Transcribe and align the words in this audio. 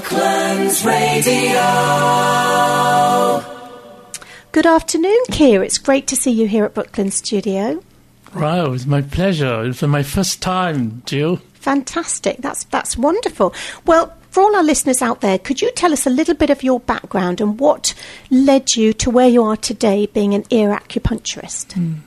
Brooklands 0.00 0.82
Radio. 0.82 1.60
Good 4.50 4.64
afternoon, 4.64 5.18
Keir. 5.30 5.62
It's 5.62 5.76
great 5.76 6.06
to 6.06 6.16
see 6.16 6.30
you 6.30 6.48
here 6.48 6.64
at 6.64 6.72
Brooklyn 6.72 7.10
Studio. 7.10 7.82
Wow, 8.34 8.72
it's 8.72 8.86
my 8.86 9.02
pleasure. 9.02 9.66
It's 9.66 9.82
my 9.82 10.02
first 10.02 10.40
time, 10.40 11.02
Jill. 11.04 11.36
Fantastic. 11.52 12.38
That's 12.38 12.64
that's 12.64 12.96
wonderful. 12.96 13.52
Well, 13.84 14.16
for 14.30 14.42
all 14.42 14.56
our 14.56 14.62
listeners 14.62 15.02
out 15.02 15.20
there, 15.20 15.38
could 15.38 15.60
you 15.60 15.70
tell 15.72 15.92
us 15.92 16.06
a 16.06 16.10
little 16.10 16.34
bit 16.34 16.48
of 16.48 16.62
your 16.62 16.80
background 16.80 17.42
and 17.42 17.60
what 17.60 17.92
led 18.30 18.76
you 18.76 18.94
to 18.94 19.10
where 19.10 19.28
you 19.28 19.42
are 19.42 19.56
today, 19.58 20.06
being 20.06 20.32
an 20.32 20.44
ear 20.48 20.70
acupuncturist? 20.70 21.74
Mm. 21.74 21.98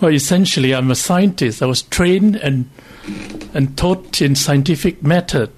Well, 0.00 0.12
essentially, 0.12 0.74
I'm 0.74 0.90
a 0.90 0.96
scientist. 0.96 1.62
I 1.62 1.66
was 1.66 1.82
trained 1.82 2.34
and 2.34 2.68
and 3.54 3.78
taught 3.78 4.20
in 4.20 4.34
scientific 4.34 5.04
method, 5.04 5.52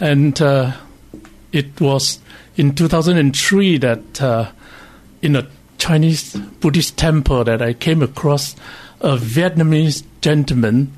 and 0.00 0.40
uh, 0.40 0.72
it 1.52 1.80
was 1.80 2.18
in 2.56 2.74
2003 2.74 3.78
that 3.78 4.22
uh, 4.22 4.50
in 5.22 5.36
a 5.36 5.46
Chinese 5.78 6.34
Buddhist 6.34 6.96
temple 6.96 7.44
that 7.44 7.60
I 7.60 7.72
came 7.72 8.02
across 8.02 8.56
a 9.00 9.16
Vietnamese 9.16 10.02
gentleman 10.20 10.92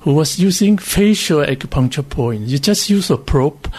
who 0.00 0.14
was 0.14 0.38
using 0.38 0.78
facial 0.78 1.40
acupuncture 1.40 2.08
points. 2.08 2.50
You 2.50 2.58
just 2.58 2.90
use 2.90 3.10
a 3.10 3.16
probe 3.16 3.72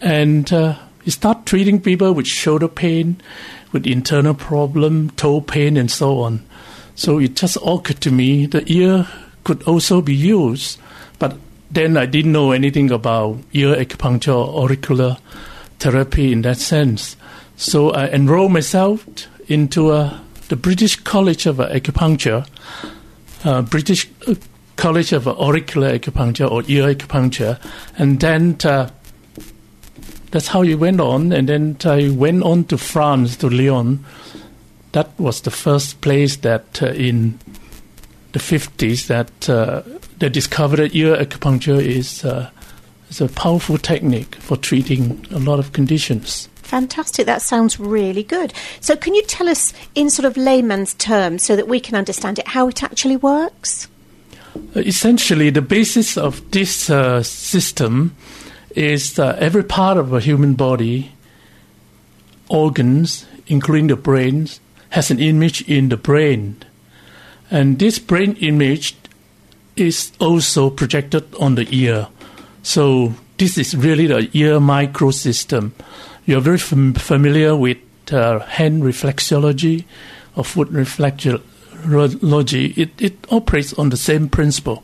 and 0.00 0.52
uh, 0.52 0.78
you 1.04 1.12
start 1.12 1.46
treating 1.46 1.80
people 1.80 2.12
with 2.12 2.26
shoulder 2.26 2.68
pain, 2.68 3.20
with 3.72 3.86
internal 3.86 4.34
problem, 4.34 5.10
toe 5.10 5.40
pain, 5.40 5.76
and 5.76 5.90
so 5.90 6.20
on. 6.20 6.44
So 6.94 7.18
it 7.18 7.36
just 7.36 7.56
occurred 7.64 8.00
to 8.00 8.10
me 8.10 8.46
the 8.46 8.64
ear 8.70 9.06
could 9.44 9.62
also 9.64 10.02
be 10.02 10.14
used, 10.14 10.80
but 11.18 11.36
then 11.70 11.96
I 11.96 12.06
didn't 12.06 12.32
know 12.32 12.52
anything 12.52 12.90
about 12.90 13.38
ear 13.52 13.74
acupuncture 13.74 14.34
auricular 14.34 15.18
therapy 15.78 16.32
in 16.32 16.42
that 16.42 16.58
sense. 16.58 17.16
So 17.56 17.90
I 17.90 18.08
enrolled 18.08 18.52
myself 18.52 19.06
into 19.48 19.90
uh, 19.90 20.18
the 20.48 20.56
British 20.56 20.96
College 20.96 21.46
of 21.46 21.56
Acupuncture, 21.56 22.46
uh, 23.44 23.62
British 23.62 24.08
uh, 24.26 24.34
College 24.76 25.12
of 25.12 25.26
Auricular 25.26 25.98
Acupuncture 25.98 26.50
or 26.50 26.62
Ear 26.68 26.94
Acupuncture, 26.94 27.60
and 27.98 28.20
then 28.20 28.56
uh, 28.64 28.88
that's 30.30 30.48
how 30.48 30.62
it 30.62 30.76
went 30.76 31.00
on. 31.00 31.32
And 31.32 31.48
then 31.48 31.76
I 31.84 32.10
went 32.10 32.42
on 32.42 32.64
to 32.64 32.78
France, 32.78 33.36
to 33.38 33.48
Lyon. 33.48 34.04
That 34.92 35.10
was 35.18 35.42
the 35.42 35.50
first 35.50 36.00
place 36.00 36.36
that 36.36 36.82
uh, 36.82 36.88
in 36.88 37.38
the 38.32 38.38
50s 38.38 39.06
that 39.08 39.48
uh, 39.48 39.82
they 40.18 40.28
discovered 40.28 40.78
that 40.78 40.94
ear 40.94 41.16
acupuncture 41.16 41.80
is, 41.80 42.24
uh, 42.24 42.50
is 43.10 43.20
a 43.20 43.28
powerful 43.28 43.78
technique 43.78 44.34
for 44.36 44.56
treating 44.56 45.24
a 45.30 45.38
lot 45.38 45.58
of 45.58 45.72
conditions. 45.72 46.48
Fantastic. 46.62 47.24
That 47.26 47.40
sounds 47.40 47.80
really 47.80 48.22
good. 48.22 48.52
So, 48.80 48.94
can 48.94 49.14
you 49.14 49.22
tell 49.22 49.48
us 49.48 49.72
in 49.94 50.10
sort 50.10 50.26
of 50.26 50.36
layman's 50.36 50.92
terms 50.94 51.42
so 51.42 51.56
that 51.56 51.66
we 51.66 51.80
can 51.80 51.94
understand 51.94 52.38
it 52.38 52.48
how 52.48 52.68
it 52.68 52.82
actually 52.82 53.16
works? 53.16 53.88
Uh, 54.54 54.80
essentially, 54.80 55.48
the 55.48 55.62
basis 55.62 56.18
of 56.18 56.50
this 56.50 56.90
uh, 56.90 57.22
system 57.22 58.14
is 58.76 59.18
uh, 59.18 59.36
every 59.40 59.64
part 59.64 59.96
of 59.96 60.12
a 60.12 60.20
human 60.20 60.54
body, 60.54 61.12
organs, 62.48 63.24
including 63.46 63.86
the 63.86 63.96
brain, 63.96 64.48
has 64.90 65.10
an 65.10 65.18
image 65.18 65.62
in 65.62 65.88
the 65.88 65.96
brain. 65.96 66.56
And 67.50 67.78
this 67.78 67.98
brain 67.98 68.36
image 68.40 68.94
is 69.78 70.12
also 70.20 70.70
projected 70.70 71.24
on 71.36 71.54
the 71.54 71.66
ear. 71.70 72.08
So, 72.62 73.14
this 73.38 73.56
is 73.56 73.76
really 73.76 74.06
the 74.06 74.28
ear 74.32 74.58
microsystem. 74.58 75.72
You're 76.26 76.40
very 76.40 76.58
fam- 76.58 76.94
familiar 76.94 77.56
with 77.56 77.78
uh, 78.12 78.40
hand 78.40 78.82
reflexology 78.82 79.84
or 80.36 80.44
foot 80.44 80.72
reflexology 80.72 81.40
it, 82.76 82.90
it 83.00 83.16
operates 83.30 83.72
on 83.74 83.90
the 83.90 83.96
same 83.96 84.28
principle. 84.28 84.82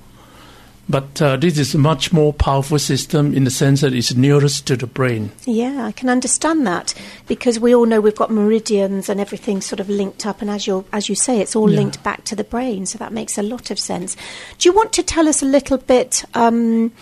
But 0.89 1.23
uh, 1.23 1.37
this 1.37 1.59
is 1.59 1.75
a 1.75 1.79
much 1.79 2.13
more 2.13 2.33
powerful 2.33 2.79
system 2.79 3.35
in 3.35 3.45
the 3.45 3.51
sense 3.51 3.81
that 3.81 3.95
it's 3.95 4.15
nearest 4.15 4.67
to 4.67 4.77
the 4.77 4.87
brain. 4.87 5.33
Yeah, 5.47 5.85
I 5.87 5.93
can 5.93 6.09
understand 6.09 6.67
that 6.67 6.95
because 7.27 7.59
we 7.59 7.75
all 7.75 7.87
know 7.87 8.01
we've 8.01 8.15
got 8.15 8.31
meridians 8.31 9.09
and 9.09 9.19
everything 9.21 9.61
sort 9.61 9.81
of 9.81 9.89
linked 9.89 10.27
up, 10.27 10.43
and 10.43 10.51
as 10.51 10.67
you 10.67 10.85
as 10.93 11.09
you 11.09 11.15
say, 11.15 11.41
it's 11.41 11.57
all 11.57 11.71
yeah. 11.71 11.77
linked 11.77 12.03
back 12.03 12.25
to 12.25 12.37
the 12.37 12.45
brain. 12.45 12.87
So 12.87 12.99
that 12.99 13.13
makes 13.13 13.39
a 13.39 13.43
lot 13.43 13.71
of 13.71 13.79
sense. 13.79 14.17
Do 14.59 14.69
you 14.69 14.75
want 14.75 14.93
to 14.95 15.03
tell 15.03 15.29
us 15.29 15.43
a 15.43 15.47
little 15.47 15.79
bit 15.79 16.25
um, 16.35 16.93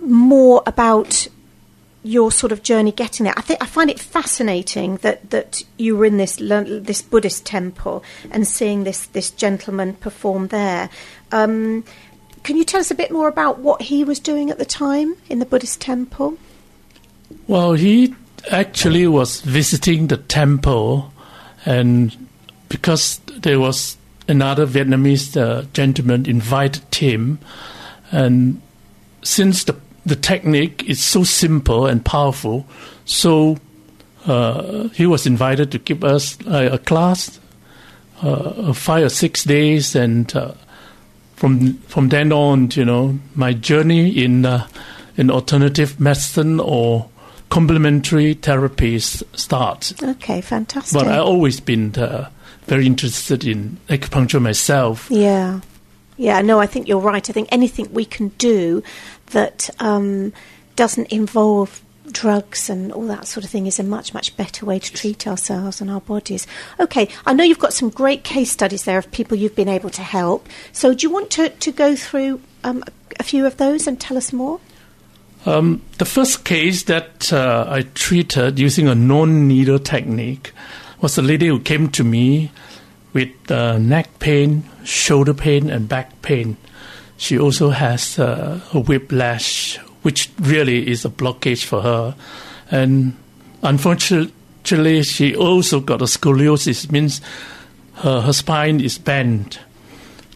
more 0.00 0.62
about 0.66 1.28
your 2.06 2.30
sort 2.30 2.52
of 2.52 2.62
journey 2.62 2.92
getting 2.92 3.24
there. 3.24 3.34
I 3.36 3.40
think 3.40 3.60
I 3.60 3.66
find 3.66 3.90
it 3.90 3.98
fascinating 3.98 4.98
that, 4.98 5.30
that 5.30 5.64
you 5.76 5.96
were 5.96 6.04
in 6.04 6.18
this 6.18 6.36
this 6.36 7.02
Buddhist 7.02 7.44
temple 7.44 8.04
and 8.30 8.46
seeing 8.46 8.84
this 8.84 9.06
this 9.06 9.30
gentleman 9.30 9.94
perform 9.94 10.48
there. 10.48 10.88
Um, 11.32 11.84
can 12.42 12.56
you 12.56 12.64
tell 12.64 12.80
us 12.80 12.90
a 12.90 12.94
bit 12.94 13.10
more 13.10 13.28
about 13.28 13.58
what 13.58 13.82
he 13.82 14.04
was 14.04 14.20
doing 14.20 14.50
at 14.50 14.58
the 14.58 14.64
time 14.64 15.16
in 15.28 15.38
the 15.38 15.46
Buddhist 15.46 15.80
temple? 15.80 16.38
Well, 17.48 17.74
he 17.74 18.14
actually 18.50 19.06
was 19.06 19.40
visiting 19.40 20.06
the 20.06 20.16
temple, 20.16 21.12
and 21.64 22.16
because 22.68 23.18
there 23.38 23.58
was 23.58 23.96
another 24.28 24.66
Vietnamese 24.66 25.36
uh, 25.36 25.62
gentleman 25.72 26.26
invited 26.26 26.94
him, 26.94 27.38
and 28.12 28.60
since 29.22 29.64
the 29.64 29.76
the 30.06 30.16
technique 30.16 30.84
is 30.88 31.02
so 31.02 31.24
simple 31.24 31.86
and 31.86 32.04
powerful. 32.04 32.64
So 33.04 33.58
uh, 34.24 34.88
he 34.90 35.04
was 35.04 35.26
invited 35.26 35.72
to 35.72 35.78
give 35.78 36.04
us 36.04 36.38
a, 36.46 36.74
a 36.74 36.78
class, 36.78 37.40
uh, 38.22 38.72
five 38.72 39.04
or 39.04 39.08
six 39.08 39.42
days, 39.42 39.96
and 39.96 40.34
uh, 40.34 40.54
from 41.36 41.74
from 41.82 42.08
then 42.08 42.32
on, 42.32 42.70
you 42.72 42.84
know, 42.84 43.18
my 43.34 43.52
journey 43.52 44.08
in 44.10 44.44
uh, 44.44 44.66
in 45.16 45.30
alternative 45.30 46.00
medicine 46.00 46.58
or 46.60 47.08
complementary 47.48 48.34
therapies 48.34 49.22
starts. 49.38 49.94
Okay, 50.02 50.40
fantastic. 50.40 50.98
But 50.98 51.06
I've 51.06 51.22
always 51.22 51.60
been 51.60 51.94
uh, 51.94 52.28
very 52.66 52.86
interested 52.86 53.44
in 53.44 53.78
acupuncture 53.88 54.42
myself. 54.42 55.08
Yeah. 55.10 55.60
Yeah, 56.18 56.40
no, 56.40 56.58
I 56.58 56.66
think 56.66 56.88
you're 56.88 56.98
right. 56.98 57.28
I 57.28 57.32
think 57.32 57.48
anything 57.52 57.92
we 57.92 58.06
can 58.06 58.28
do 58.38 58.82
that 59.32 59.68
um, 59.80 60.32
doesn't 60.74 61.12
involve 61.12 61.82
drugs 62.12 62.70
and 62.70 62.92
all 62.92 63.06
that 63.06 63.26
sort 63.26 63.44
of 63.44 63.50
thing 63.50 63.66
is 63.66 63.78
a 63.78 63.82
much, 63.82 64.14
much 64.14 64.36
better 64.36 64.66
way 64.66 64.78
to 64.78 64.92
treat 64.92 65.26
ourselves 65.26 65.80
and 65.80 65.90
our 65.90 66.00
bodies. 66.00 66.46
Okay, 66.80 67.08
I 67.24 67.32
know 67.32 67.44
you've 67.44 67.58
got 67.58 67.72
some 67.72 67.90
great 67.90 68.24
case 68.24 68.50
studies 68.50 68.84
there 68.84 68.98
of 68.98 69.10
people 69.10 69.36
you've 69.36 69.56
been 69.56 69.68
able 69.68 69.90
to 69.90 70.02
help. 70.02 70.48
So, 70.72 70.94
do 70.94 71.06
you 71.06 71.12
want 71.12 71.30
to, 71.32 71.50
to 71.50 71.72
go 71.72 71.96
through 71.96 72.40
um, 72.64 72.84
a 73.18 73.22
few 73.22 73.46
of 73.46 73.56
those 73.56 73.86
and 73.86 74.00
tell 74.00 74.16
us 74.16 74.32
more? 74.32 74.60
Um, 75.46 75.82
the 75.98 76.04
first 76.04 76.44
case 76.44 76.82
that 76.84 77.32
uh, 77.32 77.66
I 77.68 77.82
treated 77.82 78.58
using 78.58 78.88
a 78.88 78.94
non 78.94 79.46
needle 79.46 79.78
technique 79.78 80.52
was 81.00 81.16
a 81.18 81.22
lady 81.22 81.46
who 81.46 81.60
came 81.60 81.88
to 81.90 82.02
me 82.02 82.50
with 83.12 83.50
uh, 83.50 83.78
neck 83.78 84.18
pain, 84.18 84.64
shoulder 84.84 85.34
pain, 85.34 85.70
and 85.70 85.88
back 85.88 86.20
pain. 86.22 86.56
She 87.16 87.38
also 87.38 87.70
has 87.70 88.18
uh, 88.18 88.60
a 88.74 88.80
whiplash, 88.80 89.78
which 90.06 90.30
really 90.38 90.88
is 90.88 91.04
a 91.04 91.08
blockage 91.08 91.64
for 91.64 91.82
her. 91.82 92.14
And 92.70 93.16
unfortunately, 93.64 95.02
she 95.02 95.34
also 95.34 95.80
got 95.80 96.00
a 96.00 96.04
scoliosis, 96.04 96.92
means 96.92 97.20
her, 97.94 98.20
her 98.20 98.32
spine 98.32 98.80
is 98.80 98.98
bent. 98.98 99.58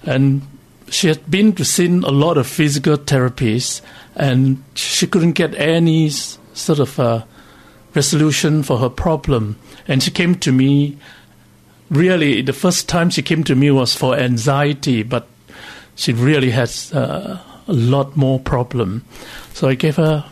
And 0.03 0.43
she 0.89 1.07
had 1.07 1.31
been 1.31 1.53
to 1.53 1.65
see 1.65 1.87
a 1.87 2.11
lot 2.11 2.37
of 2.37 2.49
physical 2.49 2.97
therapies, 2.97 3.81
and 4.17 4.61
she 4.75 5.07
couldn't 5.07 5.35
get 5.35 5.55
any 5.55 6.11
sort 6.11 6.81
of 6.81 6.99
uh, 6.99 7.23
resolution 7.95 8.65
for 8.65 8.79
her 8.79 8.91
problem. 8.91 9.55
And 9.87 10.03
she 10.03 10.11
came 10.11 10.35
to 10.41 10.51
me. 10.51 10.99
Really, 11.91 12.43
the 12.43 12.53
first 12.53 12.89
time 12.89 13.09
she 13.11 13.23
came 13.23 13.45
to 13.45 13.55
me 13.55 13.71
was 13.71 13.95
for 13.95 14.17
anxiety, 14.17 15.05
but 15.05 15.29
she 15.95 16.13
really 16.13 16.51
has 16.51 16.93
uh, 16.93 17.41
a 17.71 17.73
lot 17.73 18.17
more 18.17 18.41
problem. 18.41 19.05
So 19.55 19.69
I 19.69 19.75
gave 19.75 19.97
her 19.97 20.25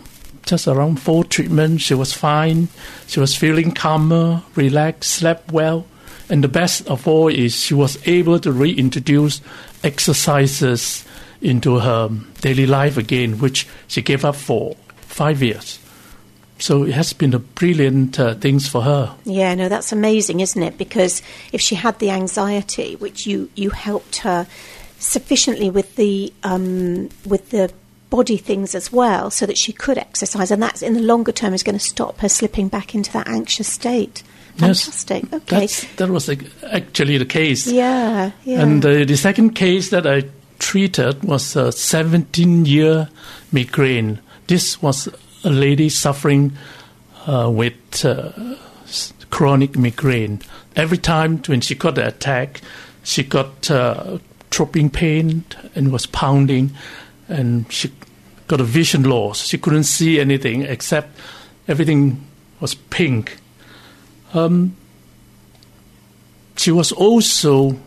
just 0.42 0.66
around 0.66 1.00
four 1.00 1.24
treatments. 1.24 1.84
She 1.84 1.94
was 1.94 2.12
fine. 2.12 2.68
She 3.06 3.20
was 3.20 3.36
feeling 3.36 3.72
calmer, 3.72 4.42
relaxed, 4.54 5.10
slept 5.10 5.52
well. 5.52 5.86
And 6.28 6.44
the 6.44 6.48
best 6.48 6.86
of 6.88 7.06
all 7.06 7.28
is 7.28 7.54
she 7.54 7.74
was 7.74 7.96
able 8.06 8.38
to 8.40 8.52
reintroduce 8.52 9.40
exercises 9.82 11.04
into 11.40 11.78
her 11.78 12.10
daily 12.40 12.66
life 12.66 12.96
again, 12.96 13.38
which 13.38 13.66
she 13.86 14.02
gave 14.02 14.24
up 14.24 14.36
for 14.36 14.76
five 14.96 15.42
years. 15.42 15.78
So 16.58 16.82
it 16.82 16.94
has 16.94 17.12
been 17.12 17.34
a 17.34 17.38
brilliant 17.38 18.18
uh, 18.18 18.34
things 18.34 18.68
for 18.68 18.82
her. 18.82 19.14
Yeah, 19.24 19.54
no, 19.54 19.68
that's 19.68 19.92
amazing, 19.92 20.40
isn't 20.40 20.60
it? 20.60 20.76
Because 20.76 21.22
if 21.52 21.60
she 21.60 21.76
had 21.76 21.98
the 22.00 22.10
anxiety, 22.10 22.96
which 22.96 23.26
you 23.28 23.48
you 23.54 23.70
helped 23.70 24.16
her 24.18 24.48
sufficiently 24.98 25.70
with 25.70 25.96
the 25.96 26.32
um, 26.42 27.08
with 27.24 27.50
the 27.50 27.72
body 28.10 28.36
things 28.36 28.74
as 28.74 28.90
well 28.90 29.30
so 29.30 29.44
that 29.46 29.58
she 29.58 29.72
could 29.72 29.98
exercise 29.98 30.50
and 30.50 30.62
that's 30.62 30.80
in 30.80 30.94
the 30.94 31.00
longer 31.00 31.30
term 31.30 31.52
is 31.52 31.62
going 31.62 31.76
to 31.76 31.84
stop 31.84 32.18
her 32.18 32.28
slipping 32.28 32.68
back 32.68 32.94
into 32.94 33.12
that 33.12 33.28
anxious 33.28 33.68
state. 33.68 34.22
Yes, 34.56 34.84
Fantastic. 34.84 35.32
okay. 35.32 35.60
That's, 35.60 35.94
that 35.96 36.08
was 36.08 36.26
like, 36.26 36.42
actually 36.70 37.18
the 37.18 37.26
case. 37.26 37.66
Yeah, 37.68 38.32
yeah. 38.44 38.60
And 38.60 38.84
uh, 38.84 39.04
the 39.04 39.16
second 39.16 39.50
case 39.50 39.90
that 39.90 40.06
I 40.06 40.24
treated 40.58 41.22
was 41.22 41.54
a 41.54 41.70
17 41.70 42.64
year 42.64 43.08
migraine. 43.52 44.20
This 44.48 44.82
was 44.82 45.08
a 45.44 45.50
lady 45.50 45.88
suffering 45.88 46.56
uh, 47.26 47.50
with 47.52 48.04
uh, 48.04 48.32
chronic 49.30 49.76
migraine. 49.76 50.40
Every 50.74 50.98
time 50.98 51.38
when 51.46 51.60
she 51.60 51.74
got 51.76 51.94
the 51.94 52.08
attack, 52.08 52.60
she 53.04 53.22
got 53.22 53.70
uh, 53.70 54.18
throbbing 54.50 54.90
pain 54.90 55.44
and 55.74 55.92
was 55.92 56.06
pounding, 56.06 56.72
and 57.28 57.70
she 57.72 57.92
got 58.46 58.60
a 58.60 58.64
vision 58.64 59.04
loss. 59.04 59.46
She 59.46 59.58
couldn't 59.58 59.84
see 59.84 60.18
anything 60.18 60.62
except 60.62 61.18
everything 61.66 62.24
was 62.60 62.74
pink. 62.74 63.38
Um, 64.34 64.76
she 66.56 66.70
was 66.72 66.92
also 66.92 67.78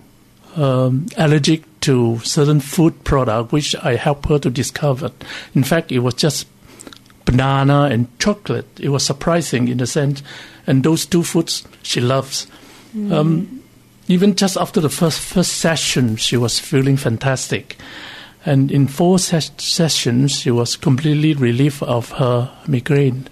um, 0.56 1.08
allergic 1.18 1.64
to 1.82 2.20
certain 2.20 2.60
food 2.60 3.04
product, 3.04 3.52
which 3.52 3.76
I 3.76 3.96
helped 3.96 4.30
her 4.30 4.40
to 4.40 4.50
discover. 4.50 5.12
In 5.56 5.64
fact, 5.64 5.92
it 5.92 6.00
was 6.00 6.14
just 6.14 6.48
banana 7.26 7.90
and 7.92 8.08
chocolate. 8.20 8.68
It 8.80 8.90
was 8.90 9.04
surprising 9.04 9.68
in 9.68 9.80
a 9.80 9.88
sense, 9.88 10.22
and 10.68 10.84
those 10.84 11.06
two 11.06 11.24
foods 11.24 11.68
she 11.82 12.00
loves. 12.00 12.48
Um, 13.14 13.61
even 14.12 14.36
just 14.36 14.58
after 14.58 14.82
the 14.82 14.90
first 14.90 15.22
first 15.22 15.54
session, 15.54 16.18
she 16.18 16.36
was 16.36 16.60
feeling 16.60 16.98
fantastic, 16.98 17.78
and 18.46 18.70
in 18.70 18.88
four 18.88 19.18
ses- 19.20 19.52
sessions, 19.58 20.34
she 20.34 20.52
was 20.52 20.76
completely 20.76 21.34
relieved 21.34 21.82
of 21.84 22.10
her 22.12 22.52
migraine, 22.68 23.28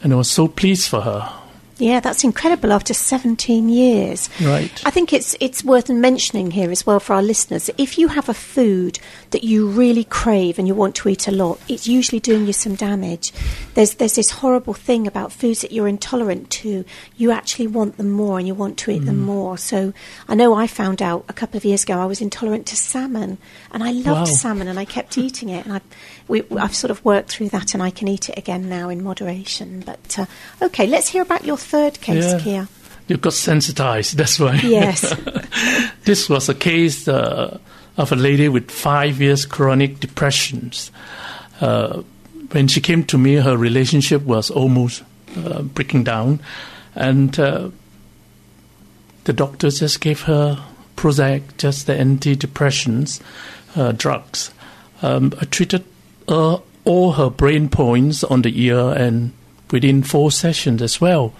and 0.00 0.12
I 0.12 0.16
was 0.16 0.30
so 0.30 0.46
pleased 0.46 0.88
for 0.88 1.00
her. 1.00 1.41
Yeah, 1.78 2.00
that's 2.00 2.22
incredible 2.22 2.72
after 2.72 2.94
17 2.94 3.68
years. 3.68 4.28
Right. 4.40 4.82
I 4.86 4.90
think 4.90 5.12
it's 5.12 5.34
it's 5.40 5.64
worth 5.64 5.88
mentioning 5.88 6.50
here 6.52 6.70
as 6.70 6.86
well 6.86 7.00
for 7.00 7.14
our 7.14 7.22
listeners. 7.22 7.70
If 7.78 7.98
you 7.98 8.08
have 8.08 8.28
a 8.28 8.34
food 8.34 8.98
that 9.30 9.42
you 9.42 9.66
really 9.68 10.04
crave 10.04 10.58
and 10.58 10.68
you 10.68 10.74
want 10.74 10.94
to 10.96 11.08
eat 11.08 11.26
a 11.26 11.32
lot, 11.32 11.58
it's 11.68 11.86
usually 11.88 12.20
doing 12.20 12.46
you 12.46 12.52
some 12.52 12.74
damage. 12.76 13.32
There's 13.74 13.94
there's 13.94 14.14
this 14.14 14.30
horrible 14.30 14.74
thing 14.74 15.06
about 15.06 15.32
foods 15.32 15.62
that 15.62 15.72
you're 15.72 15.88
intolerant 15.88 16.50
to. 16.50 16.84
You 17.16 17.30
actually 17.32 17.66
want 17.68 17.96
them 17.96 18.10
more 18.10 18.38
and 18.38 18.46
you 18.46 18.54
want 18.54 18.76
to 18.78 18.90
eat 18.90 19.04
them 19.04 19.16
Mm. 19.22 19.24
more. 19.24 19.58
So 19.58 19.92
I 20.28 20.34
know 20.34 20.54
I 20.54 20.66
found 20.66 21.02
out 21.02 21.24
a 21.28 21.32
couple 21.32 21.56
of 21.56 21.64
years 21.64 21.82
ago 21.84 21.98
I 22.00 22.06
was 22.06 22.20
intolerant 22.20 22.66
to 22.66 22.76
salmon 22.76 23.38
and 23.72 23.82
I 23.82 23.92
loved 23.92 24.06
Wow. 24.30 24.36
salmon 24.36 24.68
and 24.68 24.78
I 24.78 24.84
kept 24.84 25.18
eating 25.18 25.48
it 25.48 25.64
and 25.64 25.74
I 25.74 25.80
we, 26.28 26.42
I've 26.56 26.74
sort 26.76 26.90
of 26.90 27.04
worked 27.04 27.30
through 27.32 27.48
that 27.50 27.74
and 27.74 27.82
I 27.82 27.90
can 27.90 28.06
eat 28.08 28.28
it 28.28 28.38
again 28.38 28.68
now 28.68 28.88
in 28.88 29.02
moderation. 29.02 29.82
But 29.84 30.18
uh, 30.18 30.26
okay, 30.62 30.86
let's 30.86 31.08
hear 31.08 31.22
about 31.22 31.44
your 31.44 31.56
third 31.62 32.00
case, 32.00 32.24
Yeah. 32.32 32.38
Kia. 32.38 32.68
You 33.08 33.16
got 33.16 33.32
sensitized, 33.32 34.16
that's 34.16 34.38
why. 34.38 34.54
Yes. 34.62 35.14
this 36.04 36.28
was 36.28 36.48
a 36.48 36.54
case 36.54 37.08
uh, 37.08 37.58
of 37.96 38.12
a 38.12 38.16
lady 38.16 38.48
with 38.48 38.70
five 38.70 39.20
years 39.20 39.44
chronic 39.44 40.00
depressions. 40.00 40.90
Uh, 41.60 42.02
when 42.52 42.68
she 42.68 42.80
came 42.80 43.04
to 43.04 43.18
me, 43.18 43.34
her 43.34 43.56
relationship 43.56 44.22
was 44.22 44.50
almost 44.50 45.02
uh, 45.36 45.62
breaking 45.62 46.04
down, 46.04 46.40
and 46.94 47.38
uh, 47.40 47.70
the 49.24 49.32
doctor 49.32 49.70
just 49.70 50.00
gave 50.00 50.22
her 50.22 50.62
Prozac, 50.96 51.42
just 51.58 51.86
the 51.86 51.94
antidepressants 51.94 53.20
uh, 53.76 53.92
drugs. 53.92 54.52
Um, 55.02 55.32
I 55.40 55.44
treated 55.46 55.84
uh, 56.28 56.58
all 56.84 57.12
her 57.12 57.30
brain 57.30 57.68
points 57.68 58.22
on 58.24 58.42
the 58.42 58.62
ear, 58.64 58.90
and 58.92 59.32
within 59.72 60.02
four 60.02 60.30
sessions 60.30 60.82
as 60.82 61.00
well, 61.00 61.32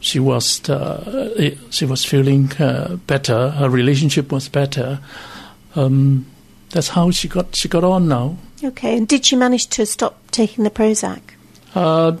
she 0.00 0.20
was 0.20 0.68
uh, 0.70 1.52
she 1.70 1.84
was 1.84 2.04
feeling 2.04 2.52
uh, 2.60 2.96
better. 3.06 3.50
Her 3.50 3.68
relationship 3.68 4.30
was 4.30 4.48
better. 4.48 5.00
Um, 5.74 6.26
that's 6.70 6.88
how 6.88 7.10
she 7.10 7.26
got 7.28 7.56
she 7.56 7.68
got 7.68 7.82
on 7.84 8.06
now. 8.08 8.36
Okay, 8.62 8.96
and 8.96 9.08
did 9.08 9.24
she 9.24 9.36
manage 9.36 9.66
to 9.68 9.86
stop 9.86 10.18
taking 10.30 10.64
the 10.64 10.70
Prozac? 10.70 11.20
Uh, 11.74 12.16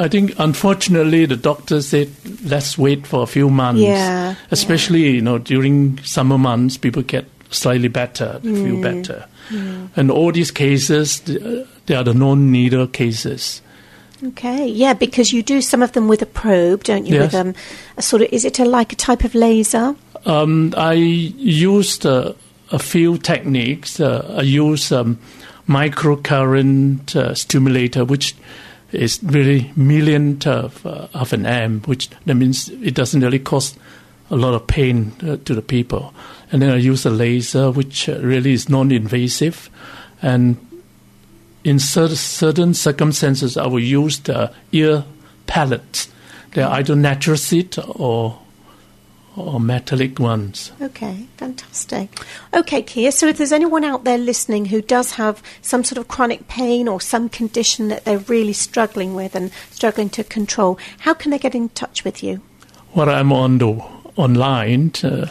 I 0.00 0.06
think, 0.08 0.32
unfortunately, 0.38 1.26
the 1.26 1.36
doctor 1.36 1.82
said 1.82 2.08
let's 2.44 2.78
wait 2.78 3.06
for 3.06 3.22
a 3.22 3.26
few 3.26 3.50
months. 3.50 3.80
Yeah, 3.82 4.34
Especially, 4.52 5.10
you 5.10 5.20
know, 5.20 5.38
during 5.38 5.98
summer 6.04 6.38
months, 6.38 6.76
people 6.76 7.02
get 7.02 7.24
slightly 7.50 7.88
better, 7.88 8.38
they 8.42 8.50
Mm. 8.50 8.64
feel 8.64 8.82
better. 8.82 9.24
And 9.96 10.10
all 10.10 10.30
these 10.32 10.50
cases, 10.52 11.22
uh, 11.28 11.64
they 11.86 11.94
are 11.96 12.04
the 12.04 12.12
non-needle 12.14 12.88
cases. 12.88 13.62
Okay, 14.24 14.66
yeah, 14.66 14.94
because 14.94 15.32
you 15.32 15.42
do 15.42 15.60
some 15.60 15.82
of 15.82 15.92
them 15.92 16.08
with 16.08 16.22
a 16.22 16.26
probe, 16.26 16.82
don't 16.84 17.06
you? 17.06 17.20
With 17.20 17.34
um, 17.34 17.54
a 17.96 18.02
sort 18.02 18.22
of, 18.22 18.28
is 18.32 18.44
it 18.44 18.58
a, 18.58 18.64
like 18.64 18.92
a 18.92 18.96
type 18.96 19.22
of 19.22 19.34
laser? 19.34 19.94
Um, 20.26 20.74
I 20.76 20.94
used 20.94 22.04
uh, 22.04 22.32
a 22.72 22.78
few 22.78 23.18
techniques. 23.18 24.00
Uh, 24.00 24.34
I 24.38 24.42
use 24.42 24.90
um, 24.90 25.18
microcurrent 25.68 27.14
uh, 27.14 27.34
stimulator, 27.34 28.04
which 28.04 28.34
is 28.90 29.22
really 29.22 29.70
millionth 29.76 30.46
of, 30.46 30.84
uh, 30.84 31.06
of 31.14 31.32
an 31.32 31.46
amp, 31.46 31.86
which 31.86 32.10
that 32.26 32.34
means 32.34 32.68
it 32.70 32.94
doesn't 32.94 33.20
really 33.20 33.38
cause 33.38 33.76
a 34.30 34.36
lot 34.36 34.54
of 34.54 34.66
pain 34.66 35.12
uh, 35.22 35.36
to 35.44 35.54
the 35.54 35.62
people. 35.62 36.12
And 36.50 36.60
then 36.62 36.70
I 36.70 36.76
use 36.76 37.06
a 37.06 37.10
laser, 37.10 37.70
which 37.70 38.08
uh, 38.08 38.18
really 38.20 38.52
is 38.52 38.68
non-invasive, 38.68 39.70
and 40.22 40.56
in 41.64 41.78
cer- 41.78 42.08
certain 42.08 42.74
circumstances, 42.74 43.56
I 43.56 43.66
will 43.66 43.80
use 43.80 44.18
the 44.20 44.52
ear 44.72 45.04
pellets. 45.46 46.08
They're 46.52 46.68
either 46.68 46.96
natural 46.96 47.36
seed 47.36 47.76
or 47.86 48.38
or 49.36 49.60
metallic 49.60 50.18
ones. 50.18 50.72
Okay, 50.82 51.26
fantastic. 51.36 52.10
Okay, 52.52 52.82
Kia, 52.82 53.12
so 53.12 53.28
if 53.28 53.38
there's 53.38 53.52
anyone 53.52 53.84
out 53.84 54.02
there 54.02 54.18
listening 54.18 54.66
who 54.66 54.82
does 54.82 55.12
have 55.12 55.42
some 55.62 55.84
sort 55.84 55.98
of 55.98 56.08
chronic 56.08 56.48
pain 56.48 56.88
or 56.88 57.00
some 57.00 57.28
condition 57.28 57.86
that 57.88 58.04
they're 58.04 58.18
really 58.18 58.52
struggling 58.52 59.14
with 59.14 59.36
and 59.36 59.52
struggling 59.70 60.10
to 60.10 60.24
control, 60.24 60.76
how 61.00 61.14
can 61.14 61.30
they 61.30 61.38
get 61.38 61.54
in 61.54 61.68
touch 61.70 62.04
with 62.04 62.20
you? 62.22 62.40
Well, 62.96 63.08
I'm 63.08 63.32
on 63.32 63.58
the 63.58 63.80
online 64.16 64.90
uh, 65.04 65.28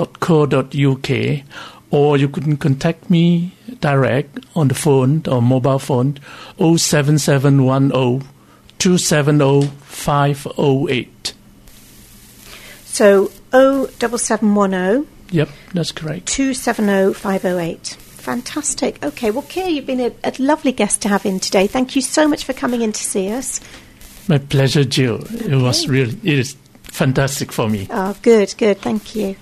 www.nonsuchtherapy.co.uk 0.00 1.44
or 1.90 2.16
you 2.16 2.28
can 2.28 2.56
contact 2.56 3.10
me 3.10 3.52
direct 3.80 4.38
on 4.54 4.68
the 4.68 4.74
phone 4.74 5.22
or 5.28 5.42
mobile 5.42 5.78
phone 5.78 6.18
07710 6.58 8.28
270 8.78 9.66
508. 9.82 11.34
So 12.84 13.26
07710 13.52 15.06
Yep, 15.32 15.48
that's 15.74 15.92
correct. 15.92 16.26
270 16.26 17.14
508. 17.14 17.86
Fantastic. 17.86 19.02
Okay, 19.04 19.30
well, 19.30 19.42
Kia, 19.42 19.68
you've 19.68 19.86
been 19.86 20.00
a, 20.00 20.12
a 20.24 20.32
lovely 20.38 20.72
guest 20.72 21.02
to 21.02 21.08
have 21.08 21.24
in 21.24 21.38
today. 21.40 21.66
Thank 21.66 21.94
you 21.94 22.02
so 22.02 22.26
much 22.28 22.44
for 22.44 22.52
coming 22.52 22.82
in 22.82 22.92
to 22.92 23.02
see 23.02 23.30
us. 23.32 23.60
My 24.28 24.38
pleasure, 24.38 24.84
Jill. 24.84 25.24
It 25.30 25.56
was 25.56 25.88
really, 25.88 26.18
it 26.24 26.38
is 26.38 26.56
fantastic 26.82 27.52
for 27.52 27.68
me. 27.68 27.86
Oh, 27.90 28.16
good, 28.22 28.54
good. 28.58 28.78
Thank 28.78 29.14
you. 29.14 29.36